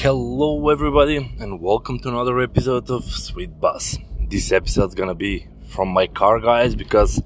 Hello, 0.00 0.68
everybody, 0.68 1.16
and 1.40 1.60
welcome 1.60 1.98
to 1.98 2.08
another 2.08 2.38
episode 2.38 2.88
of 2.88 3.02
Sweet 3.02 3.58
Buzz. 3.58 3.98
This 4.30 4.52
episode's 4.52 4.94
gonna 4.94 5.12
be 5.12 5.48
from 5.70 5.88
my 5.88 6.06
car, 6.06 6.38
guys, 6.38 6.76
because 6.76 7.20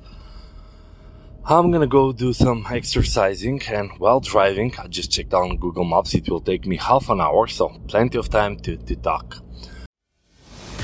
I'm 1.44 1.70
gonna 1.70 1.86
go 1.86 2.14
do 2.14 2.32
some 2.32 2.64
exercising 2.70 3.60
and 3.68 3.90
while 3.98 4.20
driving, 4.20 4.72
I 4.78 4.86
just 4.86 5.10
checked 5.10 5.34
on 5.34 5.58
Google 5.58 5.84
Maps. 5.84 6.14
It 6.14 6.30
will 6.30 6.40
take 6.40 6.66
me 6.66 6.78
half 6.78 7.10
an 7.10 7.20
hour, 7.20 7.46
so 7.46 7.68
plenty 7.88 8.16
of 8.16 8.30
time 8.30 8.56
to, 8.60 8.78
to 8.78 8.96
talk. 8.96 9.36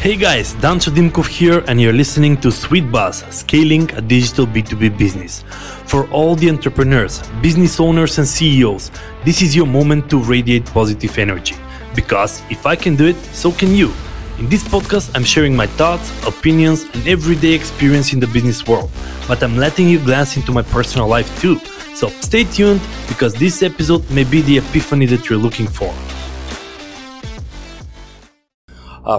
Hey 0.01 0.17
guys, 0.17 0.55
Dancho 0.57 0.91
Dimkov 0.91 1.27
here, 1.27 1.65
and 1.69 1.81
you're 1.81 1.95
listening 1.95 2.37
to 2.43 2.53
Sweet 2.53 2.93
Buzz, 2.93 3.25
scaling 3.31 3.91
a 3.93 4.03
digital 4.03 4.47
B2B 4.47 4.99
business. 4.99 5.43
For 5.87 6.07
all 6.11 6.37
the 6.37 6.51
entrepreneurs, 6.51 7.23
business 7.41 7.81
owners, 7.81 8.19
and 8.19 8.29
CEOs, 8.29 8.91
this 9.25 9.41
is 9.41 9.57
your 9.57 9.67
moment 9.67 10.11
to 10.11 10.23
radiate 10.23 10.67
positive 10.67 11.17
energy. 11.17 11.57
Because 11.99 12.43
if 12.49 12.65
I 12.65 12.77
can 12.77 12.95
do 12.95 13.07
it, 13.09 13.17
so 13.35 13.51
can 13.51 13.75
you. 13.75 13.93
In 14.39 14.49
this 14.49 14.63
podcast, 14.63 15.11
I'm 15.17 15.25
sharing 15.25 15.57
my 15.57 15.67
thoughts, 15.67 16.07
opinions, 16.25 16.85
and 16.95 17.09
everyday 17.09 17.53
experience 17.55 18.13
in 18.13 18.21
the 18.21 18.29
business 18.29 18.65
world, 18.69 18.89
but 19.27 19.43
I'm 19.43 19.57
letting 19.57 19.89
you 19.89 19.99
glance 19.99 20.37
into 20.37 20.53
my 20.53 20.63
personal 20.63 21.09
life 21.09 21.29
too. 21.41 21.59
So 21.97 22.07
stay 22.21 22.45
tuned 22.45 22.81
because 23.09 23.35
this 23.35 23.65
episode 23.65 24.09
may 24.13 24.23
be 24.23 24.43
the 24.43 24.59
epiphany 24.59 25.07
that 25.07 25.29
you're 25.29 25.41
looking 25.41 25.67
for. 25.67 25.93
Uh, 29.05 29.19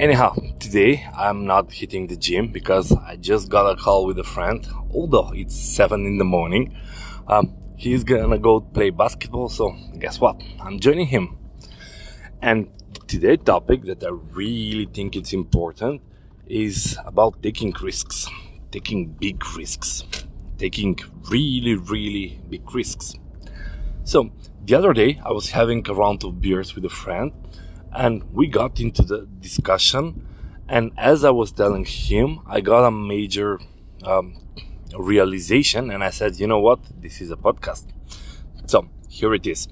anyhow, 0.00 0.34
today 0.58 1.06
I'm 1.14 1.44
not 1.44 1.70
hitting 1.70 2.06
the 2.06 2.16
gym 2.16 2.48
because 2.48 2.90
I 2.90 3.16
just 3.16 3.50
got 3.50 3.70
a 3.70 3.76
call 3.76 4.06
with 4.06 4.18
a 4.18 4.24
friend, 4.24 4.66
although 4.94 5.30
it's 5.34 5.54
7 5.54 6.06
in 6.06 6.16
the 6.16 6.24
morning. 6.24 6.74
Um, 7.28 7.54
he's 7.76 8.02
gonna 8.02 8.38
go 8.38 8.62
play 8.62 8.88
basketball, 8.88 9.50
so 9.50 9.76
guess 9.98 10.18
what? 10.18 10.40
I'm 10.58 10.80
joining 10.80 11.08
him. 11.08 11.43
And 12.44 12.68
today's 13.06 13.38
topic 13.42 13.84
that 13.84 14.04
I 14.04 14.10
really 14.10 14.84
think 14.84 15.16
it's 15.16 15.32
important 15.32 16.02
is 16.46 16.98
about 17.06 17.42
taking 17.42 17.72
risks, 17.80 18.28
taking 18.70 19.06
big 19.12 19.42
risks, 19.56 20.04
taking 20.58 20.98
really, 21.30 21.74
really 21.74 22.38
big 22.50 22.74
risks. 22.74 23.14
So 24.04 24.30
the 24.62 24.74
other 24.74 24.92
day 24.92 25.22
I 25.24 25.32
was 25.32 25.52
having 25.52 25.88
a 25.88 25.94
round 25.94 26.22
of 26.22 26.42
beers 26.42 26.74
with 26.74 26.84
a 26.84 26.90
friend 26.90 27.32
and 27.92 28.22
we 28.34 28.46
got 28.46 28.78
into 28.78 29.00
the 29.00 29.26
discussion 29.40 30.26
and 30.68 30.92
as 30.98 31.24
I 31.24 31.30
was 31.30 31.50
telling 31.50 31.86
him, 31.86 32.40
I 32.46 32.60
got 32.60 32.86
a 32.86 32.90
major 32.90 33.58
um, 34.02 34.36
realization 34.94 35.90
and 35.90 36.04
I 36.04 36.10
said, 36.10 36.38
you 36.38 36.46
know 36.46 36.60
what? 36.60 36.80
This 37.00 37.22
is 37.22 37.30
a 37.30 37.36
podcast. 37.36 37.86
So 38.66 38.90
here 39.08 39.32
it 39.32 39.46
is. 39.46 39.66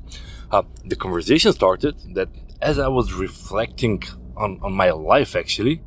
Uh, 0.50 0.62
the 0.86 0.96
conversation 0.96 1.52
started 1.52 1.96
that 2.14 2.28
as 2.62 2.78
I 2.78 2.88
was 2.88 3.12
reflecting 3.12 4.02
on, 4.36 4.60
on 4.62 4.72
my 4.72 4.90
life, 4.92 5.34
actually, 5.34 5.82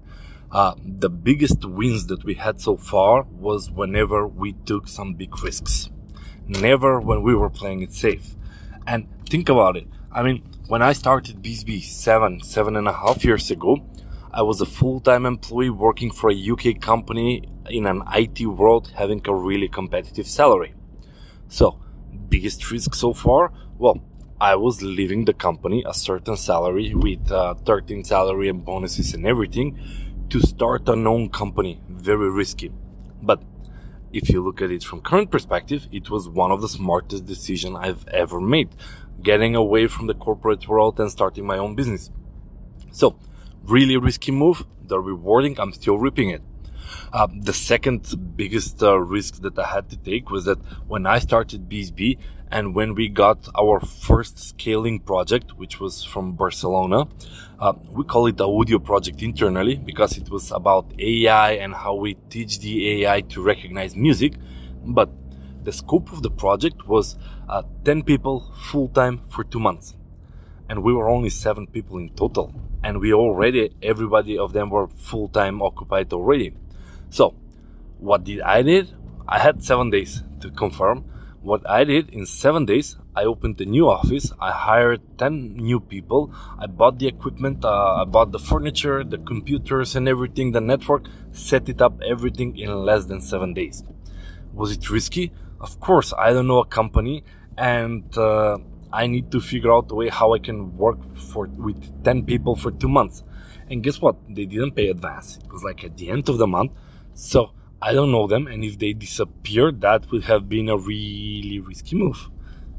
uh, 0.51 0.75
the 0.83 1.09
biggest 1.09 1.63
wins 1.65 2.07
that 2.07 2.23
we 2.23 2.35
had 2.35 2.59
so 2.61 2.75
far 2.75 3.23
was 3.23 3.71
whenever 3.71 4.27
we 4.27 4.53
took 4.65 4.87
some 4.87 5.13
big 5.13 5.41
risks. 5.41 5.89
Never 6.47 6.99
when 6.99 7.23
we 7.23 7.33
were 7.33 7.49
playing 7.49 7.81
it 7.81 7.93
safe. 7.93 8.35
And 8.85 9.07
think 9.27 9.49
about 9.49 9.77
it. 9.77 9.87
I 10.11 10.21
mean, 10.21 10.43
when 10.67 10.81
I 10.81 10.93
started 10.93 11.41
BizzBee 11.41 11.81
seven, 11.81 12.43
seven 12.43 12.75
and 12.75 12.87
a 12.87 12.93
half 12.93 13.23
years 13.23 13.49
ago, 13.49 13.83
I 14.31 14.41
was 14.41 14.59
a 14.59 14.65
full-time 14.65 15.25
employee 15.25 15.69
working 15.69 16.11
for 16.11 16.29
a 16.29 16.49
UK 16.51 16.81
company 16.81 17.47
in 17.69 17.87
an 17.87 18.03
IT 18.13 18.45
world 18.45 18.91
having 18.95 19.21
a 19.25 19.33
really 19.33 19.69
competitive 19.69 20.27
salary. 20.27 20.73
So, 21.47 21.79
biggest 22.29 22.69
risk 22.69 22.95
so 22.95 23.13
far? 23.13 23.53
Well, 23.77 24.03
I 24.39 24.55
was 24.55 24.81
leaving 24.81 25.23
the 25.23 25.33
company 25.33 25.83
a 25.87 25.93
certain 25.93 26.35
salary 26.35 26.93
with 26.93 27.31
uh, 27.31 27.53
13 27.53 28.03
salary 28.03 28.49
and 28.49 28.65
bonuses 28.65 29.13
and 29.13 29.25
everything 29.25 29.79
to 30.29 30.41
start 30.41 30.89
a 30.89 30.95
known 30.95 31.29
company. 31.29 31.79
Very 31.87 32.29
risky. 32.29 32.69
But 33.21 33.41
if 34.11 34.29
you 34.29 34.43
look 34.43 34.61
at 34.61 34.71
it 34.71 34.83
from 34.83 34.99
current 34.99 35.31
perspective, 35.31 35.87
it 35.89 36.09
was 36.09 36.27
one 36.27 36.51
of 36.51 36.61
the 36.61 36.67
smartest 36.67 37.25
decisions 37.25 37.77
I've 37.79 38.05
ever 38.09 38.41
made. 38.41 38.75
Getting 39.21 39.55
away 39.55 39.87
from 39.87 40.07
the 40.07 40.13
corporate 40.13 40.67
world 40.67 40.99
and 40.99 41.09
starting 41.09 41.45
my 41.45 41.57
own 41.57 41.75
business. 41.75 42.11
So, 42.91 43.17
really 43.63 43.95
risky 43.95 44.31
move. 44.31 44.65
The 44.83 44.99
rewarding, 44.99 45.57
I'm 45.59 45.71
still 45.71 45.97
reaping 45.97 46.29
it. 46.29 46.41
Uh, 47.13 47.27
the 47.33 47.53
second 47.53 48.35
biggest 48.35 48.83
uh, 48.83 48.99
risk 48.99 49.41
that 49.41 49.57
I 49.57 49.67
had 49.67 49.89
to 49.91 49.97
take 49.97 50.29
was 50.29 50.43
that 50.43 50.59
when 50.87 51.05
I 51.05 51.19
started 51.19 51.69
BizzBee 51.69 52.17
and 52.51 52.75
when 52.75 52.95
we 52.95 53.09
got 53.09 53.49
our 53.57 53.79
first 53.79 54.37
scaling 54.37 54.99
project, 54.99 55.57
which 55.57 55.79
was 55.79 56.03
from 56.03 56.33
Barcelona, 56.33 57.07
uh, 57.59 57.73
we 57.91 58.03
call 58.03 58.27
it 58.27 58.37
the 58.37 58.47
audio 58.47 58.79
project 58.79 59.21
internally 59.21 59.75
because 59.75 60.17
it 60.17 60.29
was 60.29 60.51
about 60.51 60.93
AI 60.99 61.51
and 61.53 61.73
how 61.73 61.95
we 61.95 62.15
teach 62.29 62.59
the 62.59 63.03
AI 63.03 63.21
to 63.21 63.41
recognize 63.41 63.95
music. 63.95 64.33
But 64.85 65.09
the 65.63 65.71
scope 65.71 66.11
of 66.11 66.21
the 66.21 66.29
project 66.29 66.87
was 66.87 67.17
uh, 67.49 67.63
10 67.83 68.03
people 68.03 68.53
full 68.55 68.89
time 68.89 69.21
for 69.29 69.43
two 69.43 69.59
months. 69.59 69.95
And 70.69 70.83
we 70.83 70.93
were 70.93 71.09
only 71.09 71.29
seven 71.29 71.67
people 71.67 71.97
in 71.97 72.09
total. 72.09 72.53
And 72.83 72.99
we 72.99 73.13
already, 73.13 73.71
everybody 73.81 74.37
of 74.37 74.53
them 74.53 74.69
were 74.69 74.87
full 74.87 75.27
time 75.29 75.61
occupied 75.61 76.13
already. 76.13 76.53
So, 77.09 77.35
what 77.97 78.23
did 78.23 78.41
I 78.41 78.61
did? 78.61 78.93
I 79.27 79.39
had 79.39 79.63
seven 79.63 79.89
days 79.89 80.23
to 80.41 80.51
confirm. 80.51 81.05
What 81.45 81.69
I 81.69 81.83
did 81.83 82.09
in 82.09 82.25
seven 82.25 82.65
days, 82.65 82.97
I 83.15 83.25
opened 83.25 83.61
a 83.61 83.65
new 83.65 83.87
office. 83.87 84.33
I 84.41 84.49
hired 84.49 85.19
10 85.19 85.57
new 85.57 85.79
people. 85.79 86.33
I 86.57 86.65
bought 86.65 86.97
the 86.97 87.05
equipment. 87.05 87.63
Uh, 87.63 88.01
I 88.01 88.05
bought 88.05 88.31
the 88.31 88.39
furniture, 88.39 89.03
the 89.03 89.19
computers 89.19 89.95
and 89.95 90.09
everything, 90.09 90.53
the 90.53 90.59
network, 90.59 91.05
set 91.33 91.69
it 91.69 91.83
up, 91.83 92.01
everything 92.01 92.57
in 92.57 92.83
less 92.83 93.05
than 93.05 93.21
seven 93.21 93.53
days. 93.53 93.83
Was 94.55 94.71
it 94.71 94.89
risky? 94.89 95.33
Of 95.61 95.79
course, 95.79 96.15
I 96.17 96.33
don't 96.33 96.47
know 96.47 96.61
a 96.61 96.65
company 96.65 97.23
and, 97.59 98.05
uh, 98.17 98.57
I 98.91 99.05
need 99.05 99.29
to 99.29 99.39
figure 99.39 99.71
out 99.71 99.91
a 99.91 99.93
way 99.93 100.09
how 100.09 100.33
I 100.33 100.39
can 100.39 100.75
work 100.75 100.97
for 101.15 101.45
with 101.45 102.03
10 102.03 102.23
people 102.25 102.55
for 102.55 102.71
two 102.71 102.89
months. 102.89 103.23
And 103.69 103.83
guess 103.83 104.01
what? 104.01 104.15
They 104.27 104.45
didn't 104.45 104.71
pay 104.71 104.89
advance. 104.89 105.37
It 105.45 105.53
was 105.53 105.63
like 105.63 105.83
at 105.83 105.95
the 105.95 106.09
end 106.09 106.27
of 106.27 106.39
the 106.39 106.47
month. 106.47 106.71
So 107.13 107.51
I 107.81 107.93
don't 107.93 108.11
know 108.11 108.27
them. 108.27 108.47
And 108.47 108.63
if 108.63 108.79
they 108.79 108.93
disappear, 108.93 109.71
that 109.71 110.11
would 110.11 110.23
have 110.23 110.49
been 110.49 110.69
a 110.69 110.77
really 110.77 111.59
risky 111.59 111.95
move. 111.95 112.29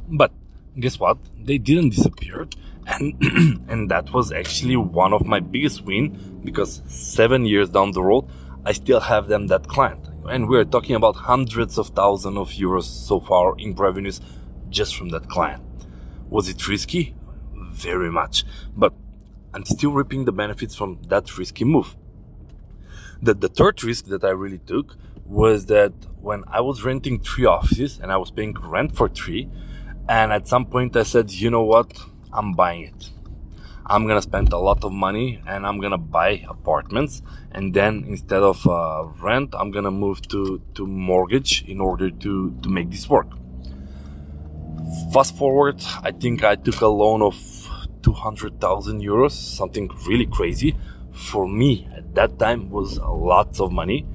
But 0.09 0.33
guess 0.79 0.99
what? 0.99 1.19
They 1.39 1.59
didn't 1.59 1.91
disappear. 1.91 2.49
And, 2.87 3.15
and 3.69 3.91
that 3.91 4.13
was 4.13 4.33
actually 4.33 4.77
one 4.77 5.13
of 5.13 5.27
my 5.27 5.41
biggest 5.41 5.83
win 5.83 6.41
because 6.45 6.83
seven 6.87 7.45
years 7.47 7.69
down 7.69 7.93
the 7.93 8.03
road, 8.03 8.29
I 8.65 8.73
still 8.73 9.01
have 9.01 9.29
them 9.29 9.49
that 9.49 9.69
client. 9.69 10.09
And 10.29 10.49
we're 10.49 10.65
talking 10.65 10.97
about 10.97 11.17
hundreds 11.17 11.79
of 11.79 11.89
thousands 11.89 12.37
of 12.37 12.51
euros 12.51 12.85
so 12.85 13.21
far 13.21 13.55
in 13.59 13.75
revenues 13.75 14.21
just 14.71 14.97
from 14.97 15.11
that 15.11 15.29
client. 15.29 15.63
Was 16.29 16.49
it 16.49 16.67
risky? 16.67 17.15
Very 17.55 18.11
much. 18.11 18.45
But 18.77 18.93
I'm 19.55 19.65
still 19.65 19.93
reaping 19.93 20.25
the 20.25 20.33
benefits 20.33 20.75
from 20.75 21.01
that 21.09 21.39
risky 21.39 21.65
move. 21.65 21.97
The, 23.23 23.35
the 23.35 23.49
third 23.49 23.83
risk 23.83 24.07
that 24.07 24.25
I 24.25 24.31
really 24.31 24.59
took 24.59 24.97
was 25.25 25.67
that 25.67 25.93
when 26.21 26.45
I 26.49 26.61
was 26.61 26.85
renting 26.85 27.21
three 27.21 27.47
offices 27.47 27.99
and 27.99 28.13
I 28.13 28.17
was 28.17 28.31
paying 28.31 28.55
rent 28.55 28.97
for 28.97 29.09
three, 29.09 29.49
and 30.09 30.33
at 30.33 30.47
some 30.47 30.67
point 30.67 30.97
I 30.97 31.03
said, 31.03 31.31
you 31.31 31.51
know 31.51 31.65
what? 31.65 31.93
I'm 32.33 32.53
buying 32.53 32.83
it. 32.85 33.11
I'm 33.89 34.07
gonna 34.07 34.23
spend 34.23 34.53
a 34.53 34.59
lot 34.59 34.83
of 34.83 34.93
money 34.93 35.41
and 35.47 35.65
I'm 35.67 35.81
gonna 35.81 35.99
buy 35.99 36.45
apartments 36.49 37.23
and 37.53 37.73
then 37.73 38.05
instead 38.09 38.43
of 38.43 38.67
uh, 38.67 39.05
rent, 39.23 39.55
I'm 39.57 39.71
gonna 39.71 39.93
move 39.93 40.23
to, 40.29 40.61
to 40.75 40.87
mortgage 40.87 41.65
in 41.69 41.81
order 41.81 42.11
to, 42.11 42.51
to 42.63 42.69
make 42.69 42.91
this 42.91 43.09
work. 43.09 43.29
Fast 45.13 45.37
forward, 45.37 45.81
I 46.03 46.11
think 46.11 46.43
I 46.43 46.57
took 46.57 46.81
a 46.81 46.89
loan 46.89 47.23
of 47.23 47.37
200,000 48.03 49.01
euros, 49.03 49.33
something 49.33 49.89
really 50.07 50.27
crazy. 50.27 50.77
For 51.17 51.49
me 51.49 51.89
at 51.97 52.15
that 52.15 52.39
time 52.39 52.71
was 52.71 52.99
lots 52.99 53.59
of 53.59 53.73
money. 53.73 54.07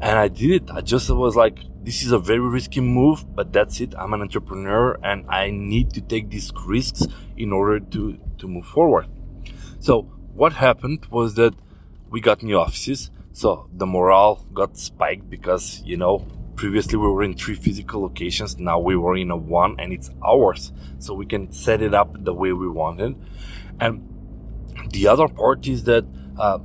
And 0.00 0.18
I 0.18 0.28
did 0.28 0.50
it. 0.50 0.70
I 0.70 0.80
just 0.80 1.08
was 1.10 1.36
like, 1.36 1.58
this 1.84 2.02
is 2.02 2.12
a 2.12 2.18
very 2.18 2.40
risky 2.40 2.80
move, 2.80 3.24
but 3.36 3.52
that's 3.52 3.80
it. 3.80 3.94
I'm 3.96 4.14
an 4.14 4.22
entrepreneur 4.22 4.98
and 5.02 5.26
I 5.28 5.50
need 5.50 5.92
to 5.94 6.00
take 6.00 6.30
these 6.30 6.50
risks 6.66 7.06
in 7.36 7.52
order 7.52 7.78
to, 7.78 8.18
to 8.38 8.48
move 8.48 8.66
forward. 8.66 9.06
So 9.80 10.02
what 10.34 10.54
happened 10.54 11.06
was 11.10 11.34
that 11.34 11.54
we 12.10 12.20
got 12.20 12.42
new 12.42 12.58
offices. 12.58 13.10
So 13.32 13.68
the 13.72 13.86
morale 13.86 14.46
got 14.54 14.78
spiked 14.78 15.28
because, 15.28 15.82
you 15.84 15.96
know, 15.96 16.26
previously 16.56 16.96
we 16.96 17.06
were 17.06 17.22
in 17.22 17.34
three 17.34 17.54
physical 17.54 18.02
locations 18.02 18.58
now 18.58 18.78
we 18.78 18.96
were 18.96 19.16
in 19.16 19.30
a 19.30 19.36
one 19.36 19.74
and 19.78 19.92
it's 19.92 20.10
ours 20.24 20.72
so 20.98 21.12
we 21.12 21.26
can 21.26 21.50
set 21.52 21.82
it 21.82 21.92
up 21.92 22.24
the 22.24 22.32
way 22.32 22.52
we 22.52 22.68
wanted 22.68 23.16
and 23.80 24.08
the 24.96 25.04
other 25.12 25.28
part 25.28 25.66
is 25.74 25.84
that 25.84 26.04
uh, 26.38 26.58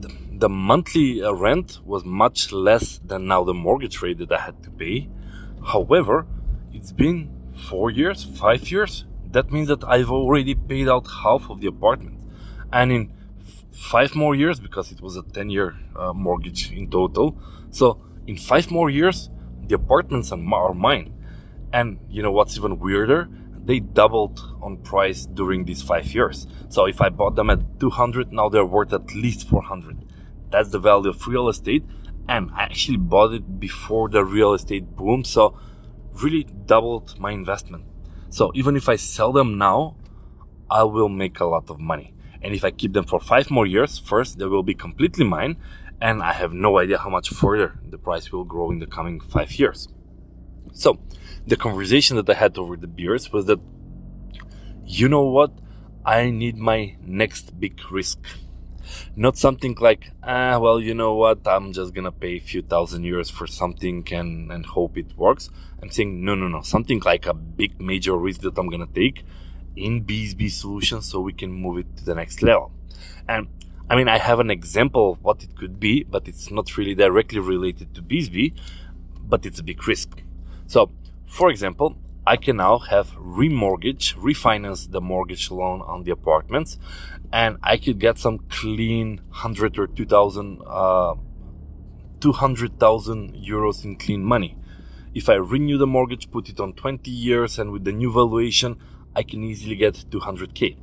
the, 0.00 0.10
the, 0.42 0.48
monthly 0.48 1.22
uh, 1.22 1.32
rent 1.32 1.80
was 1.84 2.02
much 2.04 2.52
less 2.52 2.98
than 3.10 3.20
now 3.32 3.40
the 3.44 3.54
mortgage 3.66 3.96
rate 4.02 4.18
that 4.22 4.32
i 4.32 4.40
had 4.48 4.56
to 4.66 4.70
pay 4.70 5.08
however 5.72 6.16
it's 6.72 6.92
been 6.92 7.18
four 7.70 7.90
years 7.90 8.18
five 8.24 8.62
years 8.74 9.04
that 9.34 9.50
means 9.50 9.66
that 9.66 9.82
I've 9.84 10.10
already 10.10 10.54
paid 10.54 10.88
out 10.88 11.06
half 11.24 11.50
of 11.50 11.60
the 11.60 11.66
apartment. 11.66 12.20
And 12.72 12.92
in 12.92 13.12
f- 13.40 13.64
five 13.72 14.14
more 14.14 14.34
years, 14.34 14.60
because 14.60 14.92
it 14.92 15.00
was 15.00 15.16
a 15.16 15.22
10 15.22 15.50
year 15.50 15.76
uh, 15.96 16.12
mortgage 16.12 16.70
in 16.70 16.88
total. 16.88 17.36
So 17.70 18.00
in 18.28 18.36
five 18.36 18.70
more 18.70 18.88
years, 18.88 19.30
the 19.66 19.74
apartments 19.74 20.30
are 20.30 20.74
mine. 20.74 21.12
And 21.72 21.98
you 22.08 22.22
know 22.22 22.30
what's 22.30 22.56
even 22.56 22.78
weirder? 22.78 23.28
They 23.64 23.80
doubled 23.80 24.40
on 24.60 24.76
price 24.78 25.24
during 25.24 25.64
these 25.64 25.82
five 25.82 26.14
years. 26.14 26.46
So 26.68 26.84
if 26.86 27.00
I 27.00 27.08
bought 27.08 27.34
them 27.34 27.48
at 27.48 27.80
200, 27.80 28.32
now 28.32 28.48
they're 28.50 28.66
worth 28.66 28.92
at 28.92 29.14
least 29.14 29.48
400. 29.48 30.04
That's 30.50 30.68
the 30.68 30.78
value 30.78 31.10
of 31.10 31.26
real 31.26 31.48
estate. 31.48 31.84
And 32.28 32.50
I 32.54 32.64
actually 32.64 32.98
bought 32.98 33.32
it 33.32 33.58
before 33.58 34.08
the 34.08 34.24
real 34.24 34.52
estate 34.52 34.94
boom. 34.96 35.24
So 35.24 35.58
really 36.12 36.44
doubled 36.44 37.18
my 37.18 37.32
investment. 37.32 37.84
So 38.28 38.52
even 38.54 38.76
if 38.76 38.88
I 38.88 38.96
sell 38.96 39.32
them 39.32 39.56
now, 39.56 39.96
I 40.70 40.82
will 40.82 41.08
make 41.08 41.40
a 41.40 41.44
lot 41.44 41.70
of 41.70 41.78
money. 41.78 42.14
And 42.42 42.54
if 42.54 42.64
I 42.64 42.70
keep 42.70 42.92
them 42.92 43.04
for 43.04 43.20
five 43.20 43.50
more 43.50 43.66
years, 43.66 43.98
first, 43.98 44.38
they 44.38 44.44
will 44.44 44.62
be 44.62 44.74
completely 44.74 45.24
mine. 45.24 45.56
And 46.00 46.22
I 46.22 46.32
have 46.32 46.52
no 46.52 46.78
idea 46.78 46.98
how 46.98 47.08
much 47.08 47.30
further 47.30 47.80
the 47.88 47.96
price 47.96 48.30
will 48.30 48.44
grow 48.44 48.70
in 48.70 48.78
the 48.80 48.86
coming 48.86 49.20
five 49.20 49.52
years. 49.58 49.88
So 50.72 50.98
the 51.46 51.56
conversation 51.56 52.16
that 52.16 52.28
I 52.28 52.34
had 52.34 52.56
over 52.58 52.76
the 52.76 52.86
beers 52.86 53.32
was 53.32 53.46
that, 53.46 53.60
you 54.84 55.08
know 55.08 55.24
what? 55.24 55.52
I 56.04 56.30
need 56.30 56.56
my 56.56 56.96
next 57.02 57.58
big 57.58 57.80
risk. 57.90 58.18
Not 59.16 59.38
something 59.38 59.76
like, 59.80 60.10
ah, 60.22 60.58
well, 60.58 60.78
you 60.80 60.94
know 60.94 61.14
what? 61.14 61.46
I'm 61.46 61.72
just 61.72 61.94
gonna 61.94 62.12
pay 62.12 62.36
a 62.36 62.40
few 62.40 62.62
thousand 62.62 63.04
euros 63.04 63.30
for 63.32 63.46
something 63.46 64.06
and, 64.12 64.52
and 64.52 64.66
hope 64.66 64.98
it 64.98 65.16
works. 65.16 65.48
I'm 65.82 65.90
saying, 65.90 66.24
no, 66.24 66.34
no, 66.34 66.48
no. 66.48 66.62
Something 66.62 67.00
like 67.00 67.26
a 67.26 67.34
big 67.34 67.80
major 67.80 68.16
risk 68.16 68.42
that 68.42 68.58
I'm 68.58 68.68
gonna 68.68 68.86
take 68.86 69.24
in 69.76 70.04
BizzBee 70.04 70.50
solutions 70.50 71.10
so 71.10 71.20
we 71.20 71.32
can 71.32 71.50
move 71.50 71.78
it 71.78 71.96
to 71.96 72.04
the 72.04 72.14
next 72.14 72.42
level. 72.42 72.72
And 73.28 73.48
I 73.88 73.96
mean, 73.96 74.08
I 74.08 74.18
have 74.18 74.40
an 74.40 74.50
example 74.50 75.12
of 75.12 75.22
what 75.22 75.42
it 75.42 75.56
could 75.56 75.78
be, 75.78 76.04
but 76.04 76.28
it's 76.28 76.50
not 76.50 76.76
really 76.76 76.94
directly 76.94 77.38
related 77.38 77.94
to 77.94 78.02
BizzBee, 78.02 78.54
but 79.22 79.44
it's 79.44 79.60
a 79.60 79.62
big 79.62 79.86
risk. 79.86 80.22
So, 80.66 80.90
for 81.26 81.50
example, 81.50 81.96
I 82.26 82.36
can 82.36 82.56
now 82.56 82.78
have 82.78 83.10
remortgage, 83.16 84.14
refinance 84.16 84.90
the 84.90 85.00
mortgage 85.00 85.50
loan 85.50 85.82
on 85.82 86.04
the 86.04 86.10
apartments, 86.10 86.78
and 87.32 87.58
I 87.62 87.76
could 87.76 87.98
get 87.98 88.18
some 88.18 88.38
clean 88.48 89.20
hundred 89.30 89.78
or 89.78 89.86
two 89.86 90.06
thousand, 90.06 90.62
uh, 90.66 91.16
two 92.20 92.32
hundred 92.32 92.80
thousand 92.80 93.34
euros 93.34 93.84
in 93.84 93.96
clean 93.96 94.24
money. 94.24 94.56
If 95.14 95.28
I 95.28 95.34
renew 95.34 95.78
the 95.78 95.86
mortgage, 95.86 96.30
put 96.30 96.48
it 96.48 96.58
on 96.58 96.72
20 96.72 97.08
years, 97.08 97.58
and 97.58 97.70
with 97.70 97.84
the 97.84 97.92
new 97.92 98.10
valuation, 98.12 98.78
I 99.14 99.22
can 99.22 99.44
easily 99.44 99.76
get 99.76 99.94
200k. 100.10 100.76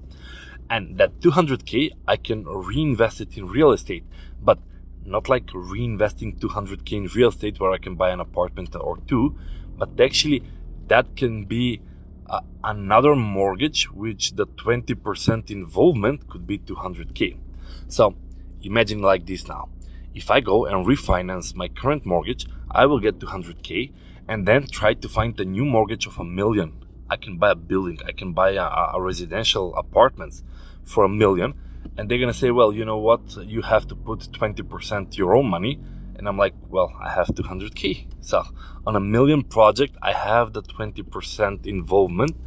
And 0.70 0.98
that 1.00 1.20
200k, 1.20 1.92
I 2.08 2.16
can 2.16 2.46
reinvest 2.46 3.20
it 3.20 3.38
in 3.38 3.48
real 3.48 3.74
estate, 3.74 4.06
but 4.42 4.60
not 5.04 5.28
like 5.28 5.48
reinvesting 5.48 6.40
200k 6.40 6.94
in 6.94 7.08
real 7.08 7.28
estate 7.28 7.60
where 7.60 7.72
I 7.72 7.78
can 7.78 7.96
buy 7.96 8.12
an 8.12 8.22
apartment 8.22 8.74
or 8.80 9.00
two, 9.06 9.38
but 9.82 10.00
actually 10.00 10.44
that 10.90 11.16
can 11.16 11.46
be 11.46 11.82
uh, 12.30 12.42
another 12.64 13.16
mortgage, 13.16 13.90
which 13.92 14.34
the 14.34 14.46
20% 14.46 15.50
involvement 15.50 16.30
could 16.30 16.46
be 16.46 16.60
200k. 16.60 17.40
So 17.88 18.16
imagine 18.62 19.02
like 19.02 19.26
this 19.26 19.48
now. 19.48 19.70
If 20.14 20.30
I 20.30 20.40
go 20.40 20.68
and 20.68 20.86
refinance 20.86 21.56
my 21.56 21.68
current 21.68 22.06
mortgage, 22.06 22.46
I 22.70 22.86
will 22.86 23.00
get 23.00 23.18
200k 23.18 23.92
and 24.28 24.48
then 24.48 24.68
try 24.68 24.94
to 24.94 25.10
find 25.10 25.40
a 25.40 25.46
new 25.46 25.66
mortgage 25.66 26.06
of 26.06 26.20
a 26.20 26.24
million. 26.24 26.86
I 27.10 27.16
can 27.16 27.40
buy 27.40 27.52
a 27.52 27.56
building, 27.56 27.98
I 28.06 28.12
can 28.12 28.34
buy 28.34 28.52
a, 28.52 28.68
a 28.98 29.02
residential 29.02 29.76
apartments 29.76 30.44
for 30.84 31.04
a 31.06 31.10
million. 31.10 31.56
And 31.98 32.08
they're 32.08 32.20
to 32.20 32.34
say, 32.34 32.52
well, 32.52 32.72
you 32.72 32.86
know 32.86 33.00
what? 33.00 33.36
You 33.48 33.64
have 33.64 33.88
to 33.88 33.96
put 33.96 34.20
20% 34.20 35.18
your 35.18 35.36
own 35.36 35.48
money. 35.50 35.80
And 36.22 36.28
I'm 36.28 36.38
like, 36.38 36.54
well, 36.70 36.94
I 37.02 37.10
have 37.10 37.30
200k. 37.30 38.06
So 38.22 38.44
on 38.86 38.96
a 38.96 39.00
million 39.00 39.42
project, 39.42 39.96
I 40.04 40.14
have 40.14 40.54
the 40.54 40.62
20% 40.62 41.66
involvement. 41.66 42.38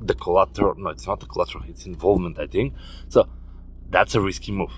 The 0.00 0.16
collateral, 0.16 0.74
no, 0.74 0.90
it's 0.90 1.06
not 1.06 1.20
the 1.20 1.26
collateral, 1.26 1.62
it's 1.68 1.86
involvement, 1.86 2.40
I 2.40 2.48
think. 2.48 2.74
So 3.08 3.28
that's 3.88 4.16
a 4.16 4.20
risky 4.20 4.50
move. 4.50 4.72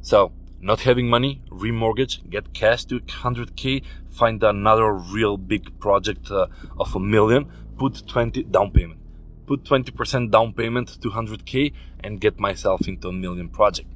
So 0.00 0.32
not 0.58 0.80
having 0.80 1.10
money, 1.10 1.42
remortgage, 1.50 2.30
get 2.30 2.54
cash 2.54 2.86
to 2.86 3.00
100k, 3.00 3.84
find 4.08 4.42
another 4.42 4.90
real 4.94 5.36
big 5.36 5.78
project 5.78 6.30
uh, 6.30 6.46
of 6.80 6.96
a 6.96 7.00
million, 7.00 7.52
put 7.76 8.08
20 8.08 8.44
down 8.44 8.70
payment 8.70 9.02
put 9.46 9.64
20% 9.64 10.30
down 10.30 10.52
payment, 10.54 10.88
200k, 11.00 11.74
and 12.00 12.20
get 12.22 12.38
myself 12.38 12.88
into 12.88 13.08
a 13.08 13.12
million 13.12 13.50
project. 13.50 13.88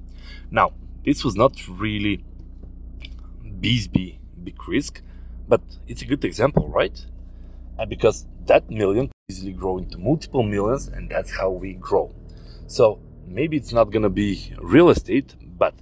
Now, 0.50 0.72
this 1.04 1.24
was 1.24 1.36
not 1.36 1.56
really 1.68 2.24
BizzBee 3.60 4.18
big 4.46 4.68
risk, 4.68 5.02
but 5.48 5.60
it's 5.86 6.02
a 6.02 6.06
good 6.06 6.24
example, 6.24 6.68
right? 6.68 7.04
And 7.78 7.90
because 7.90 8.26
that 8.46 8.70
million 8.70 9.10
easily 9.28 9.52
grow 9.52 9.78
into 9.78 9.98
multiple 9.98 10.42
millions, 10.42 10.88
and 10.88 11.10
that's 11.10 11.36
how 11.36 11.50
we 11.50 11.74
grow. 11.74 12.14
So 12.66 13.00
maybe 13.26 13.56
it's 13.56 13.72
not 13.72 13.90
gonna 13.90 14.08
be 14.08 14.52
real 14.58 14.88
estate, 14.88 15.34
but 15.58 15.74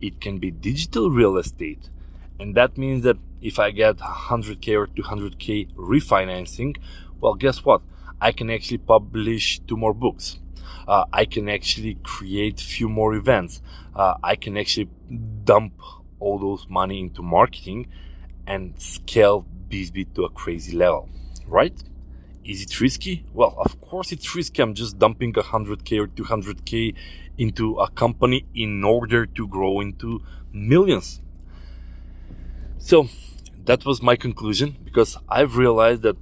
it 0.00 0.20
can 0.20 0.38
be 0.38 0.50
digital 0.50 1.10
real 1.10 1.36
estate. 1.36 1.90
And 2.38 2.54
that 2.54 2.78
means 2.78 3.02
that 3.04 3.18
if 3.40 3.58
I 3.58 3.70
get 3.70 3.96
100k 3.98 4.76
or 4.76 4.86
200k 4.86 5.74
refinancing, 5.74 6.76
well, 7.20 7.34
guess 7.34 7.64
what? 7.64 7.82
I 8.20 8.32
can 8.32 8.50
actually 8.50 8.78
publish 8.78 9.60
two 9.66 9.76
more 9.76 9.94
books. 9.94 10.38
Uh, 10.86 11.04
I 11.12 11.24
can 11.24 11.48
actually 11.48 11.98
create 12.02 12.60
few 12.60 12.88
more 12.88 13.14
events. 13.14 13.62
Uh, 13.94 14.14
I 14.22 14.36
can 14.36 14.56
actually 14.56 14.88
dump 15.44 15.74
all 16.22 16.38
those 16.38 16.66
money 16.68 17.00
into 17.00 17.22
marketing 17.22 17.80
and 18.46 18.80
scale 18.80 19.46
BizzBee 19.68 20.14
to 20.14 20.24
a 20.24 20.30
crazy 20.30 20.76
level, 20.76 21.08
right? 21.46 21.76
Is 22.44 22.62
it 22.62 22.80
risky? 22.80 23.24
Well, 23.32 23.54
of 23.58 23.80
course 23.80 24.12
it's 24.12 24.34
risky. 24.34 24.62
I'm 24.62 24.74
just 24.74 24.98
dumping 24.98 25.32
100k 25.32 25.90
or 26.02 26.08
200k 26.08 26.94
into 27.38 27.76
a 27.76 27.88
company 27.90 28.44
in 28.54 28.84
order 28.84 29.26
to 29.26 29.46
grow 29.46 29.80
into 29.80 30.22
millions. 30.52 31.20
So 32.78 33.08
that 33.64 33.84
was 33.84 34.02
my 34.02 34.16
conclusion 34.16 34.76
because 34.84 35.16
I've 35.28 35.56
realized 35.56 36.02
that 36.02 36.16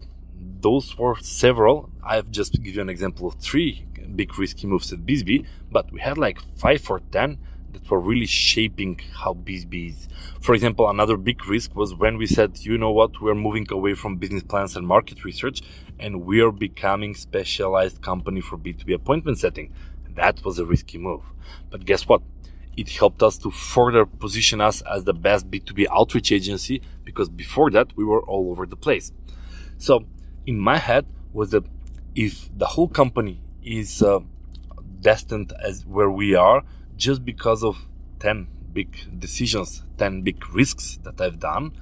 those 0.61 0.96
were 0.99 1.17
several. 1.20 1.91
I've 2.05 2.31
just 2.31 2.53
given 2.62 2.75
you 2.75 2.81
an 2.82 2.91
example 2.91 3.26
of 3.29 3.35
three 3.35 3.87
big 4.14 4.38
risky 4.38 4.67
moves 4.67 4.93
at 4.93 5.00
BizzBee, 5.06 5.46
but 5.70 5.91
we 5.93 6.00
had 6.00 6.19
like 6.19 6.38
five 6.56 6.88
or 6.91 7.00
ten 7.12 7.38
that 7.72 7.91
were 7.91 8.00
really 8.00 8.27
shaping 8.27 9.00
how 9.15 9.34
BizzBee 9.34 9.91
is. 9.91 10.08
For 10.41 10.55
example, 10.55 10.89
another 10.89 11.17
big 11.17 11.46
risk 11.46 11.74
was 11.74 11.94
when 11.94 12.17
we 12.17 12.27
said, 12.27 12.58
you 12.60 12.79
know 12.79 12.93
what, 12.93 13.20
we're 13.20 13.34
moving 13.34 13.67
away 13.70 13.94
from 13.94 14.17
business 14.17 14.43
plans 14.43 14.77
and 14.77 14.86
market 14.86 15.24
research, 15.24 15.62
and 15.98 16.24
we're 16.24 16.50
becoming 16.50 17.15
specialized 17.15 18.03
company 18.03 18.41
for 18.41 18.56
B2B 18.56 18.94
appointment 18.94 19.39
setting. 19.39 19.72
That 20.15 20.44
was 20.44 20.58
a 20.58 20.65
risky 20.65 20.98
move. 20.98 21.22
But 21.70 21.84
guess 21.84 22.06
what? 22.06 22.22
It 22.77 22.89
helped 22.91 23.22
us 23.22 23.36
to 23.39 23.50
further 23.50 24.06
position 24.06 24.60
us 24.60 24.81
as 24.82 25.05
the 25.05 25.12
best 25.12 25.50
B2B 25.50 25.86
outreach 25.91 26.32
agency 26.32 26.82
because 27.05 27.29
before 27.29 27.70
that 27.70 27.96
we 27.96 28.05
were 28.05 28.22
all 28.22 28.50
over 28.50 28.65
the 28.65 28.77
place. 28.77 29.12
So 29.77 30.06
in 30.46 30.58
my 30.58 30.79
head 30.79 31.06
was 31.32 31.50
that 31.50 31.65
if 32.15 32.48
the 32.56 32.67
whole 32.67 32.89
company 32.89 33.41
is 33.62 34.03
uh, 34.03 34.20
destined 35.00 35.53
as 35.62 35.86
where 35.86 36.10
we 36.10 36.34
are 36.34 36.62
just 37.00 37.24
because 37.24 37.64
of 37.64 37.88
10 38.19 38.46
big 38.74 39.19
decisions 39.19 39.82
10 39.96 40.20
big 40.20 40.38
risks 40.54 40.98
that 41.02 41.19
i've 41.19 41.40
done 41.40 41.72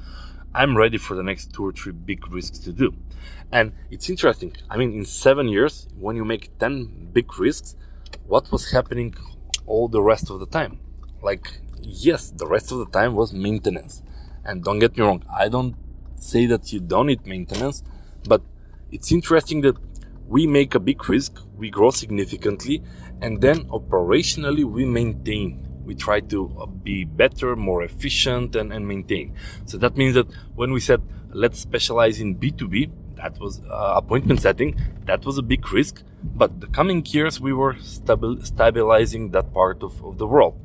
i'm 0.54 0.76
ready 0.76 0.96
for 0.96 1.16
the 1.16 1.25
next 1.25 1.52
two 1.52 1.66
or 1.66 1.72
three 1.72 1.92
big 1.92 2.30
risks 2.32 2.58
to 2.60 2.72
do. 2.72 2.94
And 3.50 3.72
it's 3.90 4.08
interesting. 4.10 4.52
I 4.70 4.76
mean 4.76 4.92
in 4.92 5.04
seven 5.04 5.48
years 5.48 5.88
when 5.98 6.16
you 6.16 6.25
make 6.25 6.56
10 6.58 7.10
big 7.12 7.38
risks 7.38 7.75
what 8.26 8.52
was 8.52 8.70
happening 8.70 9.14
all 9.66 9.88
the 9.88 10.02
rest 10.02 10.30
of 10.30 10.38
the 10.38 10.46
time? 10.46 10.78
Like 11.20 11.60
yes 11.82 12.30
the 12.30 12.46
rest 12.46 12.70
of 12.72 12.78
the 12.78 12.90
time 12.98 13.14
was 13.14 13.32
maintenance. 13.32 14.02
And 14.44 14.62
don't 14.62 14.78
get 14.78 14.96
me 14.96 15.02
wrong 15.02 15.25
i 15.44 15.48
don't 15.48 15.75
say 16.16 16.46
that 16.46 16.72
you 16.72 16.80
don't 16.80 17.08
need 17.08 17.26
maintenance 17.26 17.82
but 18.26 18.42
it's 18.90 19.10
interesting 19.12 19.60
that 19.62 19.76
we 20.28 20.46
make 20.46 20.75
a 20.75 20.80
big 20.80 21.08
risk, 21.08 21.40
we 21.56 21.70
grow 21.70 21.90
significantly, 21.90 22.82
and 23.20 23.40
then 23.40 23.64
operationally 23.68 24.64
we 24.64 24.84
maintain. 24.84 25.64
We 25.84 25.94
try 25.94 26.20
to 26.20 26.54
uh, 26.60 26.66
be 26.66 27.04
better, 27.04 27.56
more 27.56 27.82
efficient, 27.82 28.54
and, 28.54 28.72
and 28.72 28.87
maintain. 28.87 29.34
So 29.64 29.78
that 29.78 29.96
means 29.96 30.14
that 30.14 30.26
when 30.54 30.72
we 30.72 30.80
said 30.80 31.02
let's 31.32 31.58
specialize 31.60 32.20
in 32.20 32.37
B2B, 32.37 32.90
that 33.16 33.38
was 33.38 33.60
uh, 33.70 33.94
appointment 33.96 34.40
setting, 34.40 34.80
that 35.04 35.25
was 35.25 35.38
a 35.38 35.42
big 35.42 35.70
risk. 35.72 36.02
But 36.22 36.60
the 36.60 36.66
coming 36.66 37.04
years 37.06 37.40
we 37.40 37.52
were 37.52 37.75
stabil- 37.75 38.44
stabilizing 38.44 39.30
that 39.32 39.52
part 39.52 39.82
of, 39.82 40.02
of 40.04 40.18
the 40.18 40.26
world. 40.26 40.58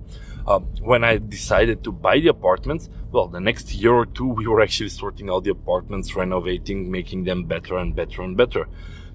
Uh, 0.46 0.60
when 0.82 1.04
I 1.04 1.18
decided 1.18 1.84
to 1.86 1.92
buy 1.92 2.20
the 2.20 2.28
apartments, 2.28 2.90
well, 3.12 3.28
the 3.28 3.40
next 3.40 3.74
year 3.74 3.94
or 3.94 4.06
two, 4.06 4.28
we 4.28 4.46
were 4.46 4.62
actually 4.62 4.90
sorting 4.90 5.30
out 5.30 5.46
the 5.46 5.52
apartments, 5.52 6.16
renovating, 6.16 6.92
making 6.92 7.24
them 7.24 7.46
better 7.46 7.78
and 7.78 7.96
better 7.96 8.22
and 8.22 8.36
better. 8.36 8.68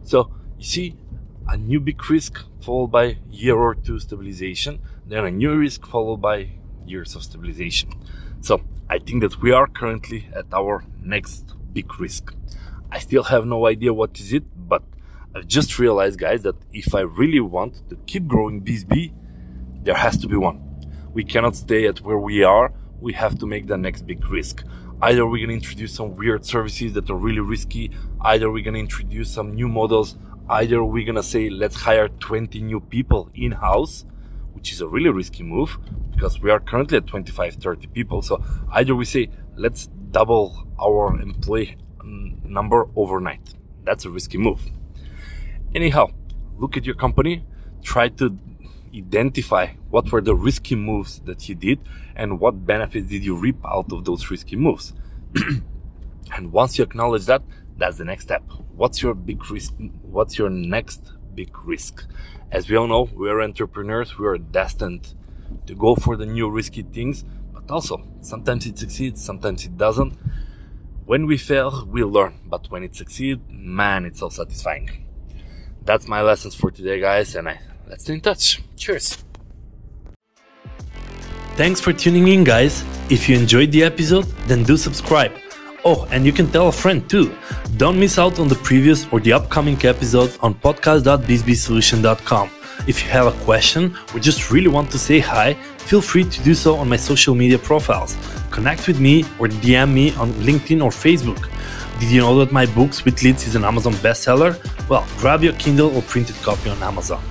So, 0.04 0.30
you 0.58 0.64
see, 0.64 0.96
a 1.48 1.56
new 1.56 1.80
big 1.80 2.10
risk 2.10 2.44
followed 2.60 2.88
by 2.88 3.18
year 3.30 3.56
or 3.56 3.74
two 3.74 3.98
stabilization, 3.98 4.80
then 5.06 5.24
a 5.24 5.30
new 5.30 5.54
risk 5.56 5.86
followed 5.86 6.20
by 6.20 6.50
years 6.86 7.14
of 7.16 7.22
stabilization. 7.22 7.92
So 8.40 8.60
I 8.88 8.98
think 8.98 9.22
that 9.22 9.40
we 9.40 9.52
are 9.52 9.66
currently 9.66 10.28
at 10.34 10.46
our 10.52 10.84
next 11.02 11.54
big 11.72 11.98
risk. 11.98 12.34
I 12.90 12.98
still 12.98 13.24
have 13.24 13.46
no 13.46 13.66
idea 13.66 13.92
what 13.92 14.18
is 14.20 14.32
it, 14.32 14.44
but 14.68 14.82
I've 15.34 15.46
just 15.46 15.78
realized, 15.78 16.18
guys, 16.18 16.42
that 16.42 16.56
if 16.72 16.94
I 16.94 17.00
really 17.00 17.40
want 17.40 17.88
to 17.90 17.96
keep 18.06 18.26
growing 18.26 18.62
BizzBee, 18.62 19.12
there 19.82 19.94
has 19.94 20.16
to 20.18 20.28
be 20.28 20.36
one. 20.36 20.62
We 21.12 21.24
cannot 21.24 21.56
stay 21.56 21.86
at 21.86 22.00
where 22.00 22.18
we 22.18 22.42
are. 22.42 22.72
We 23.00 23.12
have 23.14 23.38
to 23.38 23.46
make 23.46 23.66
the 23.66 23.76
next 23.78 24.06
big 24.06 24.26
risk. 24.28 24.64
Either 25.00 25.26
we're 25.26 25.46
to 25.46 25.52
introduce 25.52 25.94
some 25.94 26.16
weird 26.16 26.44
services 26.44 26.92
that 26.94 27.08
are 27.08 27.16
really 27.16 27.40
risky. 27.40 27.90
Either 28.20 28.50
we're 28.50 28.64
to 28.64 28.74
introduce 28.74 29.30
some 29.30 29.54
new 29.54 29.68
models. 29.68 30.16
Either 30.50 30.82
we're 30.82 31.12
to 31.12 31.22
say, 31.22 31.50
let's 31.50 31.76
hire 31.76 32.08
20 32.08 32.62
new 32.62 32.80
people 32.80 33.30
in 33.34 33.52
house, 33.52 34.04
which 34.52 34.72
is 34.72 34.80
a 34.80 34.88
really 34.88 35.10
risky 35.10 35.42
move 35.42 35.78
because 36.12 36.40
we 36.40 36.50
are 36.50 36.58
currently 36.58 36.96
at 36.96 37.06
25, 37.06 37.54
30 37.54 37.86
people. 37.88 38.22
So 38.22 38.42
either 38.72 38.94
we 38.94 39.04
say, 39.04 39.30
let's 39.56 39.88
double 40.10 40.66
our 40.80 41.20
employee 41.20 41.76
number 42.02 42.88
overnight. 42.96 43.54
That's 43.84 44.04
a 44.04 44.10
risky 44.10 44.38
move. 44.38 44.60
Anyhow, 45.74 46.08
look 46.56 46.76
at 46.76 46.86
your 46.86 46.94
company, 46.94 47.44
try 47.82 48.08
to 48.08 48.38
identify 48.94 49.66
what 49.90 50.10
were 50.10 50.22
the 50.22 50.34
risky 50.34 50.74
moves 50.74 51.20
that 51.20 51.48
you 51.48 51.54
did 51.54 51.78
and 52.16 52.40
what 52.40 52.66
benefits 52.66 53.08
did 53.08 53.24
you 53.24 53.36
reap 53.36 53.58
out 53.66 53.92
of 53.92 54.04
those 54.04 54.30
risky 54.30 54.56
moves. 54.56 54.94
and 56.34 56.52
once 56.52 56.78
you 56.78 56.84
acknowledge 56.84 57.26
that, 57.26 57.42
that's 57.78 57.96
the 57.96 58.04
next 58.04 58.24
step. 58.24 58.42
What's 58.74 59.02
your 59.02 59.14
big 59.14 59.50
risk? 59.50 59.72
What's 60.02 60.36
your 60.36 60.50
next 60.50 61.12
big 61.34 61.56
risk? 61.64 62.04
As 62.50 62.68
we 62.68 62.76
all 62.76 62.88
know, 62.88 63.08
we 63.14 63.30
are 63.30 63.40
entrepreneurs. 63.40 64.18
We 64.18 64.26
are 64.26 64.38
destined 64.38 65.14
to 65.66 65.74
go 65.74 65.94
for 65.94 66.16
the 66.16 66.26
new 66.26 66.50
risky 66.50 66.82
things, 66.82 67.24
but 67.54 67.70
also 67.70 68.02
sometimes 68.20 68.66
it 68.66 68.78
succeeds, 68.78 69.24
sometimes 69.24 69.64
it 69.64 69.78
doesn't. 69.78 70.18
When 71.06 71.26
we 71.26 71.38
fail, 71.38 71.86
we 71.86 72.04
learn, 72.04 72.40
but 72.44 72.70
when 72.70 72.82
it 72.82 72.94
succeeds, 72.94 73.40
man, 73.48 74.04
it's 74.04 74.18
so 74.18 74.28
satisfying. 74.28 75.06
That's 75.84 76.06
my 76.06 76.20
lessons 76.20 76.54
for 76.54 76.70
today, 76.70 77.00
guys, 77.00 77.34
and 77.34 77.48
I 77.48 77.60
let's 77.88 78.04
stay 78.04 78.14
in 78.14 78.20
touch. 78.20 78.60
Cheers. 78.76 79.24
Thanks 81.54 81.80
for 81.80 81.92
tuning 81.92 82.28
in, 82.28 82.44
guys. 82.44 82.84
If 83.08 83.28
you 83.28 83.38
enjoyed 83.38 83.72
the 83.72 83.84
episode, 83.84 84.24
then 84.46 84.64
do 84.64 84.76
subscribe. 84.76 85.32
Oh, 85.90 86.06
and 86.10 86.26
you 86.26 86.32
can 86.32 86.50
tell 86.50 86.68
a 86.68 86.72
friend 86.72 87.08
too. 87.08 87.34
Don't 87.78 87.98
miss 87.98 88.18
out 88.18 88.38
on 88.38 88.46
the 88.46 88.56
previous 88.56 89.10
or 89.10 89.20
the 89.20 89.32
upcoming 89.32 89.82
episodes 89.86 90.36
on 90.42 90.52
podcast.bsbsolution.com. 90.54 92.50
If 92.86 93.02
you 93.02 93.08
have 93.08 93.26
a 93.26 93.32
question 93.46 93.96
or 94.12 94.20
just 94.20 94.50
really 94.50 94.68
want 94.68 94.90
to 94.90 94.98
say 94.98 95.18
hi, 95.18 95.54
feel 95.88 96.02
free 96.02 96.24
to 96.24 96.42
do 96.42 96.52
so 96.52 96.76
on 96.76 96.90
my 96.90 96.98
social 96.98 97.34
media 97.34 97.58
profiles. 97.58 98.18
Connect 98.50 98.86
with 98.86 99.00
me 99.00 99.22
or 99.38 99.48
DM 99.48 99.94
me 99.94 100.14
on 100.16 100.30
LinkedIn 100.48 100.84
or 100.84 100.90
Facebook. 100.90 101.48
Did 102.00 102.10
you 102.10 102.20
know 102.20 102.38
that 102.40 102.52
my 102.52 102.66
book 102.66 102.92
Sweet 102.92 103.22
Leads 103.22 103.46
is 103.46 103.54
an 103.54 103.64
Amazon 103.64 103.94
bestseller? 103.94 104.52
Well, 104.90 105.06
grab 105.16 105.42
your 105.42 105.54
Kindle 105.54 105.96
or 105.96 106.02
printed 106.02 106.36
copy 106.42 106.68
on 106.68 106.82
Amazon. 106.82 107.22